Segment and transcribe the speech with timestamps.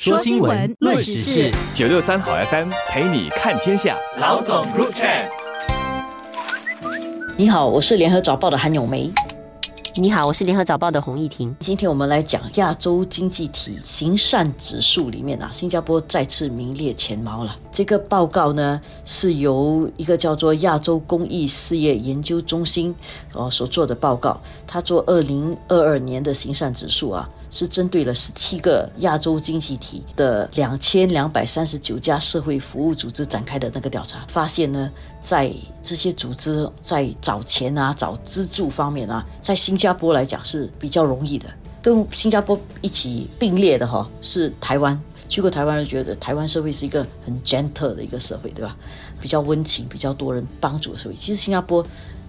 [0.00, 3.98] 说新闻，论时事，九六三好 FM 陪你看天下。
[4.16, 5.04] 老总入场。
[7.36, 9.10] 你好，我是联合早报的韩永梅。
[9.96, 11.52] 你好，我是联合早报的洪艺婷。
[11.58, 17.56] 今天我们来讲亚洲经济体行善指数里面啊，新加坡再次名列前茅了。
[17.72, 22.94] 这个报告呢，是由一个叫做亚洲公益事业研究中心
[23.32, 24.40] 哦所做的报告。
[24.64, 41.48] 他做二零二二年的行善指数啊，是针对了十七个亚洲经济体的两千两百三十九家社会服务组织展开的那个调查，发现呢，在这些组织在找钱啊、找资助方面啊，在新加坡来讲是比较容易的。
[41.80, 48.76] 跟新加坡一起并列的哈是台湾，去过台湾就觉得台湾社会是一个很 gentle 的一个社会，对吧？
[49.20, 51.14] 比较温情，比较多人帮助的社会。
[51.14, 51.86] 其实新加坡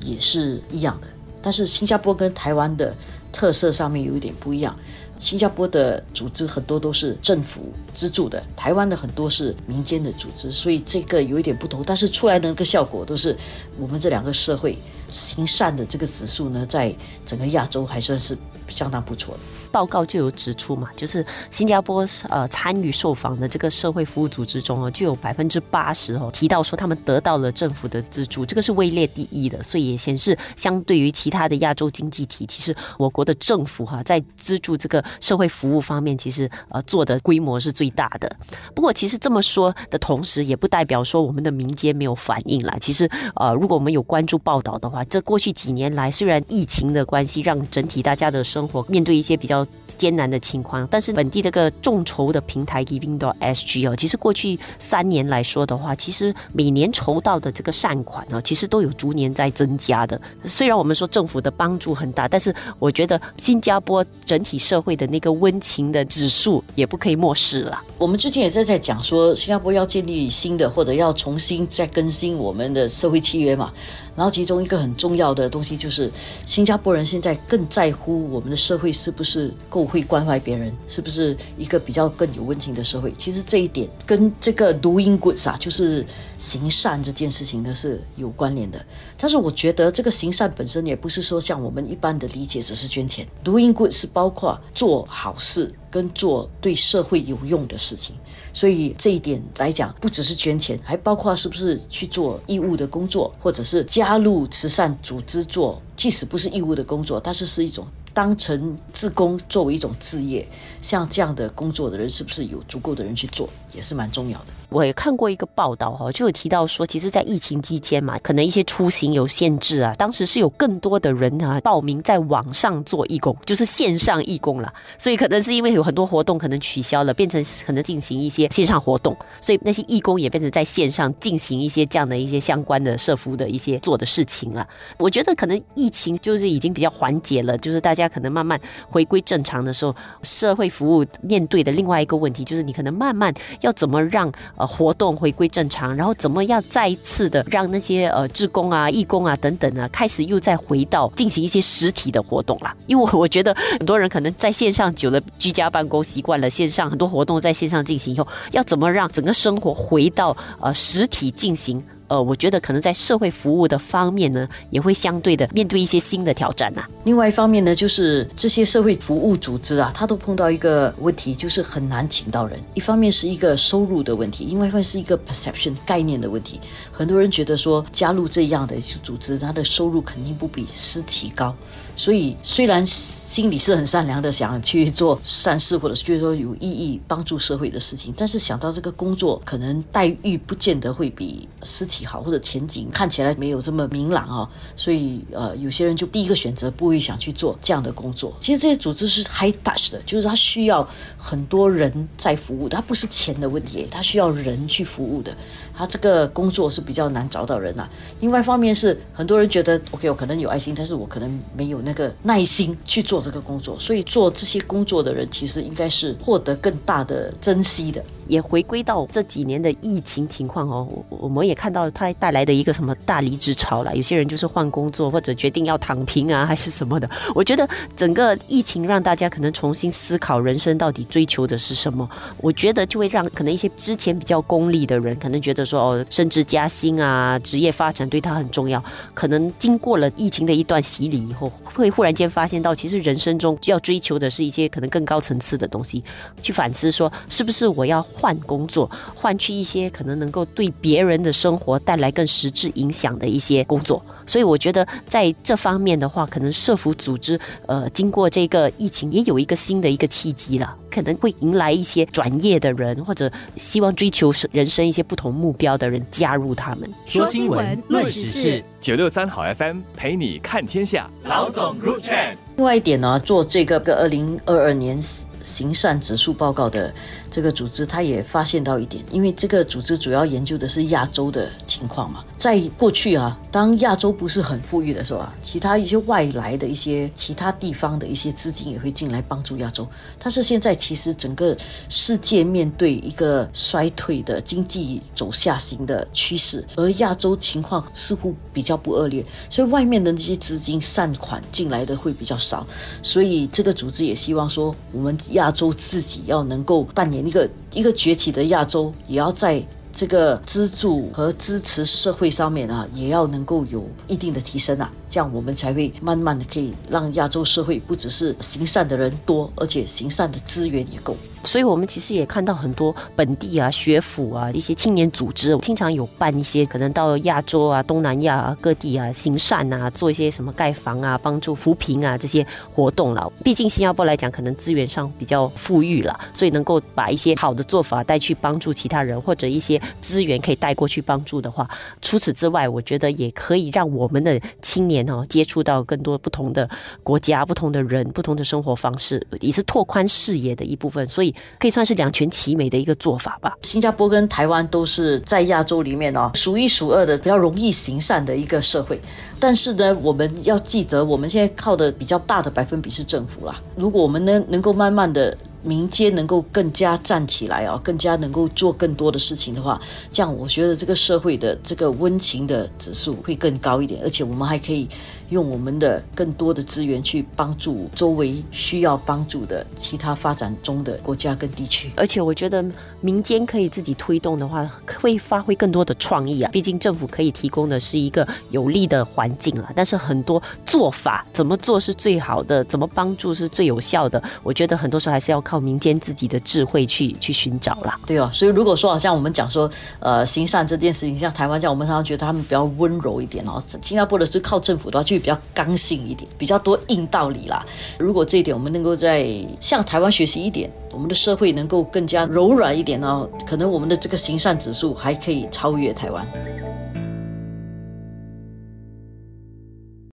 [0.00, 1.08] 也是一样的，
[1.42, 2.96] 但是新加坡跟台湾的
[3.32, 4.76] 特色上面有一点不一样。
[5.18, 11.80] 新加坡的组织很多都是政府资助的，台湾的很多是民间的组织，所以这个有一点不同。
[11.86, 13.36] 但是出来的那个效果都是
[13.78, 14.76] 我们这两个社会
[15.12, 16.92] 行善的这个指数呢，在
[17.24, 18.36] 整个亚洲还算是
[18.72, 19.40] 相当不错的。
[19.70, 38.30] 报告就有指出嘛，就是新加坡呃参与受访的这个社会服务组织中哦，就有百分之八十哦提到说他们得到了政府的资助，这个是位列第一的，所以也显示相对于其他的亚洲经济体，其实我国的政府哈在资助这个社会服务方面，其实呃做的规模是最大的。
[38.74, 42.76] 不过其实这么说的同时，也不代表说我们的民间没有反应啦。
[42.78, 49.66] 其实呃，如果我们有关注报道的话，这过去几年来，虽然疫情的关系让整体大家的生活面对一些比较
[49.98, 60.20] 艰难的情况，但是本地这个众筹的平台 Giving 到 SG 哦，其实过去三年来说的话，其实每年筹到的这个善款哦，其实都有逐年在增加的。
[60.44, 67.82] 虽然我们说政府的帮助很大，但是我觉得新加坡整体社会的那个温情的指数也不可以漠视了。
[67.98, 73.72] 我们之前也在在讲说，新加坡要建立新的或者要重新再更新我们的社会契约嘛。
[74.14, 76.10] 然后其中一个很重要的东西就是，
[76.44, 83.12] 新加坡人现在更在乎我们社会是不是够会关怀别人，是不是一个比较更有温情的社会。
[83.12, 86.04] 其实这一点跟这个 doing good 啊，就是
[86.38, 88.84] 行善这件事情呢是有关联的。
[89.16, 98.16] 但是我觉得这个行善本身也不是说像我们一般的理解只是捐钱，doing good 是包括做好事跟做对社会有用的事情。
[98.54, 110.46] 所以这一点来讲，不只是捐钱，还包括是不是去做义务的工作，或者是加入慈善组织做，即使不是义务的工作，但是是一种当成自工作为一种置业，
[110.80, 114.46] 像这样的工作的人，是不是有足够的人去做，也是蛮重要的。
[114.68, 124.72] 我也看过一个报道哈，就有提到说，其实，在疫情期间嘛，可能一些出行有限制啊，当时是有更多的人啊报名在网上做义工，就是线上义工了。
[124.96, 134.66] 所以可能是因为有很多活动可能取消了，变成可能进行一些线上活动，所以那些义工也变成在线上进行一些这样的一些相关的社服的一些做的事情了。
[134.96, 144.66] 我觉得可能疫情就是已经比较缓解了，就是大家大家可能慢慢回归正常的时候，社会服务面对的另外一个问题就是你可能慢慢要怎么让呃。
[144.72, 152.74] 活动回归正常，然后怎么样再一次的让那些呃志工啊、义工啊等等啊，开始又再回到进行一些实体的活动了？
[152.86, 161.84] 因为我觉得很多人可能在线上久了，居家办公习惯了，线上很多活动在线上进行以后，要怎么让整个生活回到呃实体进行？
[162.12, 166.84] 呃，我觉得可能在社会服务的方面呢，也会相对的面对一些新的挑战呐。
[167.04, 172.60] 另外一方面呢，就是这些社会服务组织啊，它都碰到一个问题，就是很难请到人。
[172.74, 176.60] 一方面是一个收入的问题，另外一方面是一个 perception 概念的问题。
[176.92, 181.56] 很多人觉得说加入这样的组织，他的收入肯定不比私企高。
[181.94, 198.32] 所以虽然心里是很善良的，想去做善事，或者是觉得说有意义、帮助社会的事情，但是想到这个工作可能待遇不见得会比私企好，或者前景看起来没有这么明朗啊，所以呃，有些人就第一个选择不会想去做这样的工作。
[198.40, 200.86] 其实这些组织是 high touch 的，就是它需要
[201.16, 205.34] 很多人在服务，它不是钱的问题，它需要人去服务的。
[205.74, 207.88] 它这个工作是比较难找到人啊。
[208.20, 218.04] 另外一方面是很多人觉得 OK，我可能有爱心，但是我可能没有那个耐心去做这个工作，所以做这些工作的人其实应该是获得更大的珍惜的。
[218.32, 223.94] 也回归到这几年的疫情情况哦，我我们也看到它带来的一个什么大离职潮了。
[223.94, 227.06] 有些人就是换工作或者决定要躺平啊，还是什么的。
[227.34, 232.08] 我觉得整个疫情让大家可能重新思考人生到底追求的是什么。
[232.38, 238.82] 我觉得就会让可能一些之前比较功利的人，可能觉得说哦，升职加薪啊，职业发展对他很重要。
[239.12, 246.02] 可能经过了疫情的一段洗礼以后，会忽然间发现到，其实人生中要追求的是一些可能更高层次的东西。
[246.40, 254.00] 去反思说，是不是我要换工作，换去一些可能能够对别人的生活带来更实质影响的一些工作。
[254.24, 266.88] 所以我觉得在这方面的话，可能社服组织呃，经过这个疫情，也有一个新的一个契机了，可能会迎来一些转业的人，或者希望追求人生一些不同目标的人加入他们。
[267.04, 271.10] 说新闻，论时事，九六三好 FM 陪你看天下。
[271.24, 272.36] 老总 Group Chat。
[272.56, 275.00] 另外一点呢，做这个个二零二二年。
[275.42, 276.92] 行善指数报告的
[277.30, 282.24] 这个组织，他也发现到一点，因为这个组织主要研究的是亚洲的情况嘛。
[282.36, 289.86] 在过去啊，当亚洲不是很富裕的时候啊，其他一些外来的一些其他地方的一些资金也会进来帮助亚洲。
[290.18, 291.56] 但是现在其实整个
[291.88, 302.66] 世界面对一个衰退的经济走下行的趋势，而亚洲情况似乎比较不恶劣，所以外面的那些资金善款进来的会比较少。
[303.02, 305.16] 所以这个组织也希望说我们。
[305.32, 309.62] 亚洲自己要能够扮演一个一个崛起的亚洲，也要在
[309.92, 321.14] 这个资助和支持社会上面啊，也要能够有一定的提升啊，这样我们才会慢慢的可以让亚洲社会不只是行善的人多，而且行善的资源也够。
[321.44, 333.30] 所以，我们其实也看到很多本地啊、学府啊、一些青年组织，经常有办一些可能到亚洲啊、东南亚啊各地啊行善啊，做一些什么盖房啊、帮助扶贫啊这些活动了。
[333.42, 341.68] 毕竟新加坡来讲，可能资源上比较富裕了，所以能够把一些好的做法带去帮助其他人，或者一些资源可以带过去帮助的话，
[342.00, 346.70] 除此之外，我觉得也可以让我们的青年哦接触到更多不同的
[347.02, 351.04] 国家、不同的人、不同的生活方式，也是拓宽视野的一部分。
[351.04, 351.31] 所以。
[351.58, 353.56] 可以算是两全其美的一个做法吧。
[353.62, 359.00] 新加坡跟台湾都是在亚洲里面哦数一数二的比较容易行善的一个社会，
[359.38, 363.60] 但是呢，我们要记得，我们现在靠的比较大的百分比是政府啦。
[363.76, 365.36] 如果我们能能够慢慢的。
[365.64, 369.80] 民间能够更加站起来啊，更加能够做更多的事情的话，
[370.10, 374.88] 这样我觉得这个社会的这个温情的指数会更高一点，而且我们还可以
[375.32, 381.90] 用我们的更多的资源去帮助周围需要帮助的其他发展中的国家跟地区。
[381.96, 382.62] 而且我觉得
[383.00, 384.70] 民间可以自己推动的话，
[385.00, 386.50] 会发挥更多的创意啊。
[386.52, 395.62] 毕竟政府可以提供的是一个有利的环境了，但是很多做法怎么做是最好的，怎么帮助是最有效的，我觉得很多时候还是要靠。
[395.62, 399.70] 民间自己的智慧去去寻找啦，对哦，所以如果说好像我们讲说，
[400.00, 403.62] 呃，行善这件事情，像台湾这样，我们常常觉得他们比较温柔一点哦。
[403.80, 407.64] 新加坡的是靠政府的话，就比较刚性一点，比较多硬道理啦。
[407.98, 409.26] 如果这一点我们能够在
[409.60, 416.26] 向台湾学习一点，我们的社会能够更加柔软一点呢，可能我们的这个行善指数还可以超越台湾。